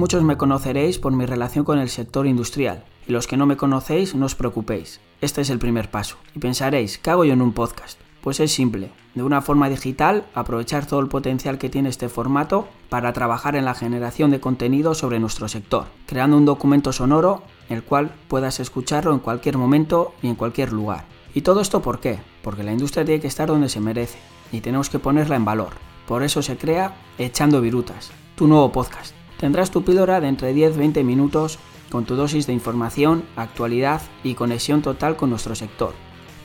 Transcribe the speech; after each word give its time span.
Muchos 0.00 0.22
me 0.22 0.38
conoceréis 0.38 0.98
por 0.98 1.12
mi 1.12 1.26
relación 1.26 1.66
con 1.66 1.78
el 1.78 1.90
sector 1.90 2.26
industrial, 2.26 2.84
y 3.06 3.12
los 3.12 3.26
que 3.26 3.36
no 3.36 3.44
me 3.44 3.58
conocéis 3.58 4.14
no 4.14 4.24
os 4.24 4.34
preocupéis. 4.34 4.98
Este 5.20 5.42
es 5.42 5.50
el 5.50 5.58
primer 5.58 5.90
paso. 5.90 6.16
Y 6.34 6.38
pensaréis, 6.38 6.96
¿qué 6.96 7.10
hago 7.10 7.26
yo 7.26 7.34
en 7.34 7.42
un 7.42 7.52
podcast? 7.52 8.00
Pues 8.22 8.40
es 8.40 8.50
simple, 8.50 8.92
de 9.14 9.22
una 9.22 9.42
forma 9.42 9.68
digital, 9.68 10.24
aprovechar 10.34 10.86
todo 10.86 11.00
el 11.00 11.08
potencial 11.08 11.58
que 11.58 11.68
tiene 11.68 11.90
este 11.90 12.08
formato 12.08 12.66
para 12.88 13.12
trabajar 13.12 13.56
en 13.56 13.66
la 13.66 13.74
generación 13.74 14.30
de 14.30 14.40
contenido 14.40 14.94
sobre 14.94 15.20
nuestro 15.20 15.48
sector, 15.48 15.84
creando 16.06 16.38
un 16.38 16.46
documento 16.46 16.94
sonoro 16.94 17.42
el 17.68 17.82
cual 17.82 18.10
puedas 18.28 18.58
escucharlo 18.58 19.12
en 19.12 19.18
cualquier 19.18 19.58
momento 19.58 20.14
y 20.22 20.28
en 20.28 20.34
cualquier 20.34 20.72
lugar. 20.72 21.04
¿Y 21.34 21.42
todo 21.42 21.60
esto 21.60 21.82
por 21.82 22.00
qué? 22.00 22.20
Porque 22.40 22.62
la 22.62 22.72
industria 22.72 23.04
tiene 23.04 23.20
que 23.20 23.28
estar 23.28 23.48
donde 23.48 23.68
se 23.68 23.80
merece 23.80 24.18
y 24.50 24.62
tenemos 24.62 24.88
que 24.88 24.98
ponerla 24.98 25.36
en 25.36 25.44
valor. 25.44 25.74
Por 26.08 26.22
eso 26.22 26.40
se 26.40 26.56
crea 26.56 26.96
Echando 27.18 27.60
Virutas, 27.60 28.10
tu 28.34 28.46
nuevo 28.46 28.72
podcast. 28.72 29.19
Tendrás 29.40 29.70
tu 29.70 29.82
píldora 29.82 30.20
de 30.20 30.28
entre 30.28 30.54
10-20 30.54 31.02
minutos 31.02 31.58
con 31.90 32.04
tu 32.04 32.14
dosis 32.14 32.46
de 32.46 32.52
información, 32.52 33.24
actualidad 33.36 34.02
y 34.22 34.34
conexión 34.34 34.82
total 34.82 35.16
con 35.16 35.30
nuestro 35.30 35.54
sector, 35.54 35.94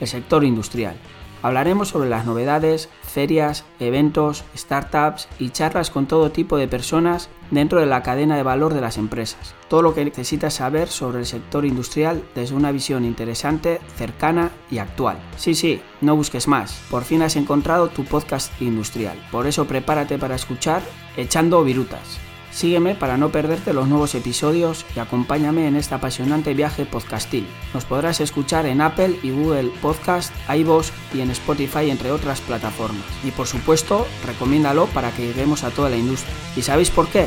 el 0.00 0.08
sector 0.08 0.44
industrial. 0.44 0.96
Hablaremos 1.42 1.88
sobre 1.88 2.08
las 2.08 2.24
novedades, 2.24 2.88
ferias, 3.02 3.66
eventos, 3.78 4.44
startups 4.56 5.28
y 5.38 5.50
charlas 5.50 5.90
con 5.90 6.06
todo 6.06 6.32
tipo 6.32 6.56
de 6.56 6.66
personas 6.68 7.28
dentro 7.50 7.78
de 7.78 7.86
la 7.86 8.02
cadena 8.02 8.36
de 8.36 8.42
valor 8.42 8.72
de 8.72 8.80
las 8.80 8.96
empresas. 8.96 9.54
Todo 9.68 9.82
lo 9.82 9.94
que 9.94 10.04
necesitas 10.04 10.54
saber 10.54 10.88
sobre 10.88 11.18
el 11.18 11.26
sector 11.26 11.66
industrial 11.66 12.22
desde 12.34 12.56
una 12.56 12.72
visión 12.72 13.04
interesante, 13.04 13.78
cercana 13.96 14.50
y 14.70 14.78
actual. 14.78 15.18
Sí, 15.36 15.54
sí, 15.54 15.82
no 16.00 16.16
busques 16.16 16.48
más. 16.48 16.80
Por 16.90 17.04
fin 17.04 17.22
has 17.22 17.36
encontrado 17.36 17.88
tu 17.88 18.04
podcast 18.04 18.50
industrial. 18.60 19.16
Por 19.30 19.46
eso 19.46 19.66
prepárate 19.66 20.18
para 20.18 20.34
escuchar 20.34 20.82
Echando 21.16 21.62
Virutas. 21.62 22.18
Sígueme 22.56 22.94
para 22.94 23.18
no 23.18 23.28
perderte 23.28 23.74
los 23.74 23.86
nuevos 23.86 24.14
episodios 24.14 24.86
y 24.96 24.98
acompáñame 24.98 25.68
en 25.68 25.76
este 25.76 25.94
apasionante 25.94 26.54
viaje 26.54 26.86
podcastil. 26.86 27.46
Nos 27.74 27.84
podrás 27.84 28.22
escuchar 28.22 28.64
en 28.64 28.80
Apple 28.80 29.18
y 29.22 29.30
Google 29.30 29.70
Podcast, 29.82 30.32
iVoox 30.48 30.90
y 31.12 31.20
en 31.20 31.30
Spotify 31.32 31.90
entre 31.90 32.10
otras 32.10 32.40
plataformas. 32.40 33.04
Y 33.24 33.30
por 33.30 33.46
supuesto, 33.46 34.06
recomiéndalo 34.24 34.86
para 34.86 35.10
que 35.10 35.26
lleguemos 35.26 35.64
a 35.64 35.70
toda 35.70 35.90
la 35.90 35.98
industria. 35.98 36.34
¿Y 36.56 36.62
sabéis 36.62 36.88
por 36.88 37.08
qué? 37.08 37.26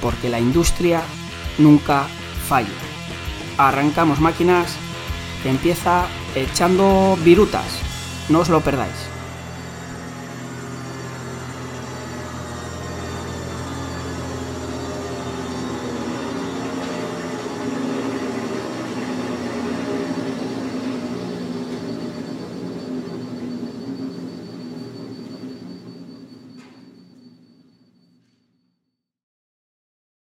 Porque 0.00 0.28
la 0.28 0.38
industria 0.38 1.02
nunca 1.58 2.06
falla. 2.46 2.68
Arrancamos 3.58 4.20
máquinas 4.20 4.76
empieza 5.44 6.06
echando 6.36 7.18
virutas. 7.24 7.80
No 8.28 8.38
os 8.38 8.48
lo 8.48 8.60
perdáis. 8.60 9.13